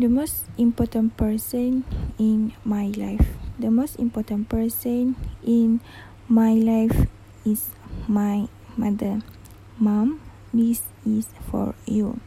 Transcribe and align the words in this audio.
The 0.00 0.08
most 0.08 0.48
important 0.56 1.18
person 1.18 1.84
in 2.16 2.56
my 2.64 2.86
life. 2.96 3.36
The 3.58 3.70
most 3.70 4.00
important 4.00 4.48
person 4.48 5.14
in 5.44 5.84
my 6.26 6.54
life 6.54 7.04
is 7.44 7.68
my 8.08 8.48
mother. 8.80 9.20
Mom, 9.76 10.22
this 10.56 10.80
is 11.04 11.28
for 11.50 11.74
you. 11.84 12.18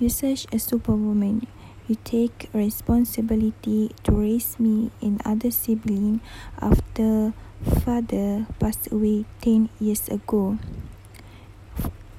You're 0.00 0.10
such 0.10 0.50
a 0.50 0.58
superwoman. 0.58 1.46
You 1.86 2.02
take 2.02 2.50
responsibility 2.52 3.94
to 4.02 4.10
raise 4.10 4.58
me 4.58 4.90
and 5.00 5.22
other 5.24 5.52
siblings 5.52 6.18
after 6.58 7.32
father 7.62 8.50
passed 8.58 8.90
away 8.90 9.24
10 9.40 9.70
years 9.78 10.08
ago. 10.08 10.58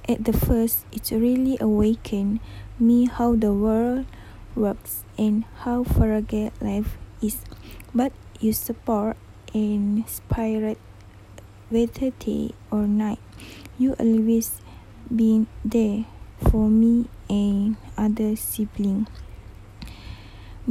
At 0.08 0.24
the 0.24 0.32
first, 0.32 0.86
it 0.94 1.12
really 1.12 1.58
awakened 1.60 2.40
me 2.80 3.12
how 3.12 3.36
the 3.36 3.52
world 3.52 4.06
works 4.56 5.04
and 5.18 5.46
how 5.64 5.84
fragile 5.84 6.52
life 6.62 6.98
is. 7.22 7.38
But 7.94 8.12
you 8.40 8.54
support 8.54 9.18
and 9.54 10.00
inspire 10.00 10.76
whether 11.70 12.12
day 12.20 12.52
or 12.72 12.88
night. 12.88 13.20
You 13.78 13.94
always 14.00 14.62
been 15.14 15.48
there 15.64 16.06
for 16.50 16.70
me 16.70 17.08
and 17.30 17.78
other 17.98 18.36
siblings. 18.36 19.08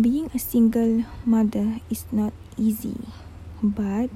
Being 0.01 0.31
a 0.35 0.39
single 0.39 1.05
mother 1.25 1.81
is 1.89 2.05
not 2.11 2.33
easy, 2.57 2.99
but 3.63 4.11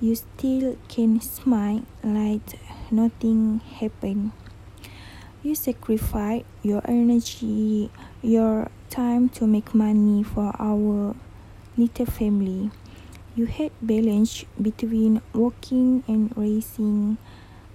you 0.00 0.14
still 0.14 0.76
can 0.88 1.20
smile 1.20 1.82
like 2.02 2.58
nothing 2.90 3.60
happened. 3.60 4.32
You 5.42 5.54
sacrifice 5.54 6.44
your 6.62 6.82
energy, 6.88 7.90
your 8.26 8.66
time 8.90 9.28
to 9.28 9.46
make 9.46 9.72
money 9.72 10.20
for 10.20 10.50
our 10.58 11.14
little 11.76 12.06
family. 12.06 12.70
You 13.36 13.46
had 13.46 13.70
balance 13.80 14.44
between 14.60 15.22
working 15.32 16.02
and 16.08 16.34
raising 16.36 17.18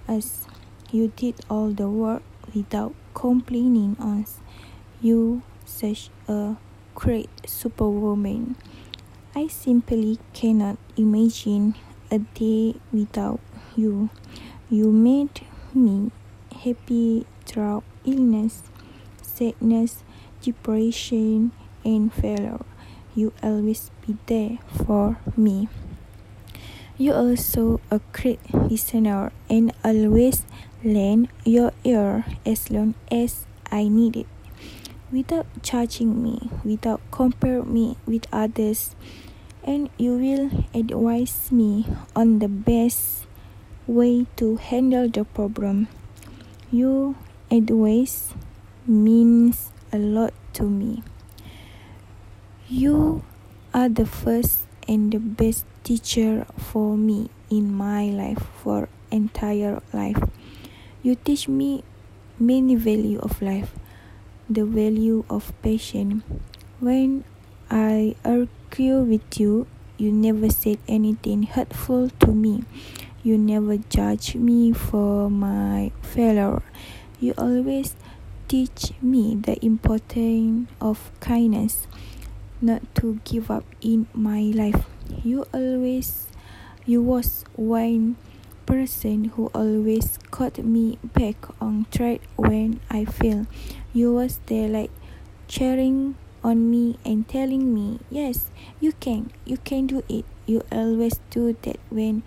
us. 0.06 0.44
You 0.90 1.08
did 1.16 1.36
all 1.48 1.70
the 1.70 1.88
work 1.88 2.22
without 2.54 2.94
complaining 3.14 3.96
on 3.98 4.26
you 5.00 5.40
such 5.64 6.10
a 6.28 6.56
great 6.94 7.30
superwoman. 7.46 8.56
I 9.34 9.46
simply 9.46 10.18
cannot 10.34 10.76
imagine 10.98 11.76
a 12.10 12.18
day 12.18 12.74
without 12.92 13.40
you. 13.74 14.10
You 14.68 14.92
made 14.92 15.40
me 15.72 16.10
happy 16.52 17.24
through 17.46 17.82
illness, 18.04 18.62
sadness, 19.22 20.04
depression, 20.42 21.52
and 21.84 22.12
failure. 22.12 22.64
You 23.14 23.32
always 23.42 23.90
be 24.06 24.16
there 24.26 24.58
for 24.84 25.18
me. 25.36 25.68
You 26.98 27.12
also 27.12 27.80
a 27.90 28.00
great 28.12 28.40
listener 28.52 29.32
and 29.48 29.72
always 29.84 30.44
lend 30.84 31.28
your 31.44 31.72
ear 31.84 32.24
as 32.44 32.70
long 32.70 32.94
as 33.10 33.46
I 33.70 33.88
need 33.88 34.16
it. 34.16 34.26
Without 35.10 35.46
judging 35.62 36.22
me, 36.22 36.48
without 36.64 37.00
compare 37.10 37.62
me 37.62 37.96
with 38.06 38.26
others, 38.32 38.94
and 39.64 39.90
you 39.98 40.16
will 40.16 40.64
advise 40.72 41.52
me 41.52 41.86
on 42.16 42.38
the 42.38 42.48
best 42.48 43.26
way 43.86 44.26
to 44.36 44.56
handle 44.56 45.08
the 45.08 45.24
problem. 45.24 45.88
You 46.70 47.16
advice 47.50 48.32
means 48.86 49.71
a 49.92 49.98
lot 49.98 50.32
to 50.54 50.64
me. 50.64 51.02
You 52.68 53.22
are 53.74 53.88
the 53.88 54.06
first 54.06 54.64
and 54.88 55.12
the 55.12 55.20
best 55.20 55.66
teacher 55.84 56.46
for 56.56 56.96
me 56.96 57.28
in 57.50 57.74
my 57.74 58.06
life 58.06 58.42
for 58.62 58.88
entire 59.10 59.82
life. 59.92 60.16
You 61.02 61.14
teach 61.14 61.48
me 61.48 61.84
many 62.38 62.74
value 62.74 63.18
of 63.20 63.42
life, 63.42 63.76
the 64.48 64.64
value 64.64 65.24
of 65.28 65.52
patience. 65.60 66.24
When 66.80 67.24
I 67.70 68.16
argue 68.24 69.04
with 69.04 69.38
you, 69.38 69.66
you 69.98 70.10
never 70.10 70.48
said 70.48 70.78
anything 70.88 71.44
hurtful 71.44 72.08
to 72.20 72.32
me. 72.32 72.64
You 73.22 73.36
never 73.36 73.76
judge 73.76 74.34
me 74.34 74.72
for 74.72 75.30
my 75.30 75.92
failure. 76.02 76.62
You 77.20 77.34
always 77.38 77.94
teach 78.52 78.92
me 79.00 79.34
the 79.34 79.56
importance 79.64 80.68
of 80.78 81.10
kindness, 81.20 81.86
not 82.60 82.82
to 82.94 83.18
give 83.24 83.50
up 83.50 83.64
in 83.80 84.06
my 84.12 84.52
life. 84.54 84.84
You 85.24 85.46
always, 85.54 86.28
you 86.84 87.00
was 87.00 87.46
one 87.56 88.16
person 88.66 89.32
who 89.32 89.46
always 89.54 90.18
caught 90.30 90.58
me 90.58 90.98
back 91.02 91.36
on 91.62 91.86
track 91.90 92.20
when 92.36 92.80
I 92.90 93.06
fail. 93.06 93.46
You 93.94 94.12
was 94.12 94.38
there 94.44 94.68
like 94.68 94.90
cheering 95.48 96.16
on 96.44 96.70
me 96.70 96.98
and 97.06 97.26
telling 97.26 97.72
me, 97.72 98.00
yes, 98.10 98.50
you 98.80 98.92
can, 98.92 99.32
you 99.46 99.56
can 99.56 99.86
do 99.86 100.04
it. 100.10 100.26
You 100.44 100.60
always 100.70 101.20
do 101.30 101.56
that 101.62 101.80
when 101.88 102.22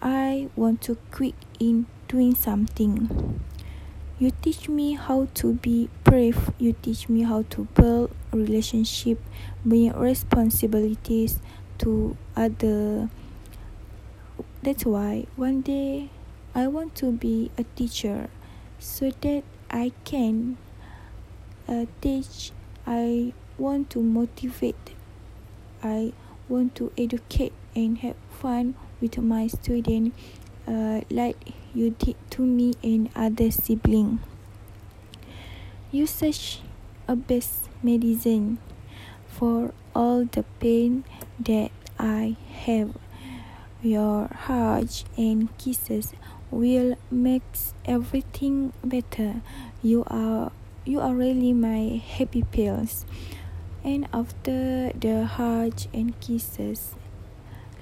I 0.00 0.50
want 0.54 0.82
to 0.82 0.98
quit 1.10 1.34
in 1.58 1.86
doing 2.06 2.36
something. 2.36 3.40
You 4.20 4.32
teach 4.42 4.68
me 4.68 4.92
how 5.00 5.28
to 5.36 5.54
be 5.54 5.88
brave. 6.04 6.52
You 6.58 6.74
teach 6.74 7.08
me 7.08 7.22
how 7.22 7.40
to 7.56 7.64
build 7.72 8.14
relationship, 8.32 9.18
bring 9.64 9.96
responsibilities 9.96 11.40
to 11.78 12.18
other. 12.36 13.08
That's 14.62 14.84
why 14.84 15.26
one 15.36 15.62
day 15.62 16.10
I 16.54 16.66
want 16.66 16.94
to 16.96 17.12
be 17.12 17.50
a 17.56 17.64
teacher 17.64 18.28
so 18.78 19.10
that 19.22 19.42
I 19.70 19.92
can 20.04 20.58
uh, 21.66 21.86
teach. 22.02 22.52
I 22.86 23.32
want 23.56 23.88
to 23.96 24.02
motivate. 24.02 24.92
I 25.82 26.12
want 26.46 26.74
to 26.74 26.92
educate 26.98 27.54
and 27.74 27.96
have 28.04 28.16
fun 28.28 28.74
with 29.00 29.16
my 29.16 29.46
student 29.46 30.12
uh, 30.66 31.02
like 31.10 31.54
you 31.74 31.90
did 31.90 32.16
to 32.30 32.42
me 32.42 32.74
and 32.82 33.10
other 33.14 33.50
sibling. 33.50 34.20
You 35.90 36.06
such 36.06 36.60
a 37.08 37.16
best 37.16 37.68
medicine 37.82 38.58
for 39.26 39.72
all 39.94 40.24
the 40.24 40.44
pain 40.60 41.04
that 41.38 41.70
I 41.98 42.36
have. 42.64 42.96
Your 43.82 44.28
hugs 44.28 45.04
and 45.16 45.48
kisses 45.58 46.12
will 46.50 46.96
make 47.10 47.42
everything 47.84 48.72
better. 48.84 49.40
You 49.82 50.04
are 50.06 50.52
you 50.84 51.00
are 51.00 51.14
really 51.14 51.52
my 51.52 52.02
happy 52.04 52.42
pills. 52.42 53.04
And 53.82 54.06
after 54.12 54.92
the 54.92 55.24
hugs 55.24 55.88
and 55.94 56.18
kisses, 56.20 56.94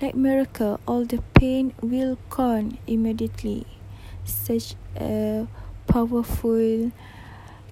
like 0.01 0.15
miracle, 0.15 0.81
all 0.87 1.05
the 1.05 1.23
pain 1.35 1.75
will 1.81 2.19
gone 2.31 2.79
immediately. 2.87 3.67
Such 4.25 4.75
a 4.97 5.47
powerful 5.87 6.93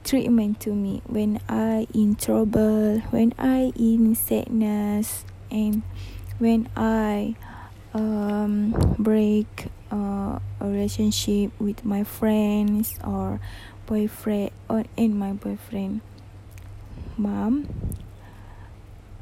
treatment 0.05 0.61
to 0.61 0.71
me 0.75 1.03
when 1.07 1.41
I 1.49 1.87
in 1.95 2.17
trouble, 2.17 3.01
when 3.11 3.35
I 3.39 3.73
in 3.77 4.15
sadness, 4.15 5.25
and 5.51 5.83
when 6.39 6.69
I 6.77 7.35
um, 7.95 8.73
break 8.99 9.67
uh, 9.91 10.39
a 10.61 10.67
relationship 10.67 11.53
with 11.59 11.85
my 11.85 12.05
friends 12.05 12.95
or 13.05 13.41
boyfriend 13.87 14.51
or 14.69 14.85
and 14.97 15.19
my 15.19 15.33
boyfriend. 15.33 16.01
Mom, 17.17 17.67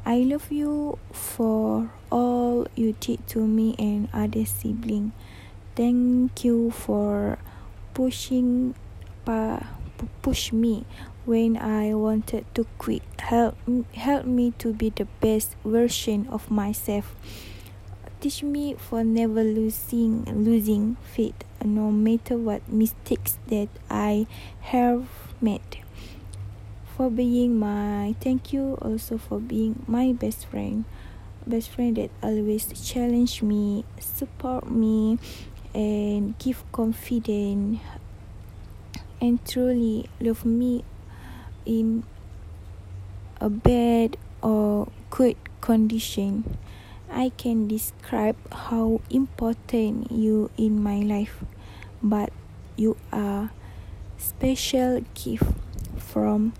I 0.06 0.18
love 0.18 0.52
you 0.52 0.98
for 1.12 1.88
all 2.12 2.66
you 2.76 2.92
did 3.00 3.26
to 3.28 3.40
me 3.40 3.74
and 3.78 4.08
other 4.12 4.44
siblings. 4.44 5.12
Thank 5.74 6.44
you 6.44 6.70
for 6.70 7.38
pushing 7.94 8.74
pa, 9.24 9.64
push 10.20 10.52
me 10.52 10.84
when 11.24 11.56
I 11.56 11.94
wanted 11.94 12.44
to 12.52 12.66
quit. 12.76 13.00
Help 13.18 13.56
help 13.96 14.26
me 14.26 14.52
to 14.60 14.74
be 14.74 14.92
the 14.92 15.08
best 15.24 15.56
version 15.64 16.28
of 16.28 16.50
myself. 16.50 17.16
Teach 18.20 18.42
me 18.42 18.76
for 18.76 19.04
never 19.04 19.40
losing 19.40 20.28
losing 20.28 21.00
faith 21.00 21.48
no 21.64 21.90
matter 21.90 22.36
what 22.36 22.60
mistakes 22.68 23.38
that 23.48 23.72
I 23.88 24.26
have 24.68 25.08
made 25.40 25.83
for 26.96 27.10
being 27.10 27.58
my 27.58 28.14
thank 28.20 28.52
you 28.52 28.78
also 28.80 29.18
for 29.18 29.38
being 29.38 29.82
my 29.86 30.12
best 30.12 30.46
friend 30.46 30.84
best 31.46 31.68
friend 31.70 31.96
that 31.96 32.10
always 32.22 32.66
challenge 32.82 33.42
me 33.42 33.84
support 33.98 34.70
me 34.70 35.18
and 35.74 36.38
give 36.38 36.62
confidence 36.72 37.80
and 39.20 39.44
truly 39.46 40.08
love 40.20 40.44
me 40.44 40.84
in 41.66 42.04
a 43.40 43.48
bad 43.48 44.16
or 44.42 44.88
good 45.10 45.36
condition. 45.60 46.58
I 47.10 47.30
can 47.30 47.68
describe 47.68 48.36
how 48.52 49.00
important 49.10 50.10
you 50.10 50.50
in 50.56 50.82
my 50.82 51.00
life, 51.00 51.42
but 52.02 52.32
you 52.76 52.96
are 53.12 53.50
special 54.18 55.04
gift 55.14 55.44
from 55.96 56.52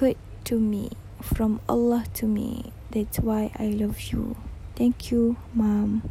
God 0.00 0.14
to 0.44 0.60
me, 0.60 0.90
from 1.22 1.60
Allah 1.68 2.04
to 2.14 2.26
me. 2.26 2.72
That's 2.90 3.18
why 3.18 3.50
I 3.58 3.66
love 3.66 4.00
you. 4.00 4.36
Thank 4.76 5.10
you, 5.10 5.36
mom. 5.52 6.02